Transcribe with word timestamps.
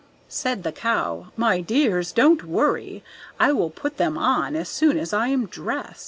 Said 0.29 0.63
the 0.63 0.71
Cow, 0.71 1.27
"My 1.37 1.59
dears, 1.61 2.11
don't 2.11 2.43
worry; 2.43 3.03
I 3.39 3.51
will 3.53 3.69
put 3.69 3.97
them 3.97 4.17
on 4.17 4.55
as 4.55 4.67
soon 4.67 4.97
as 4.97 5.13
I 5.13 5.27
am 5.27 5.45
dressed." 5.45 5.99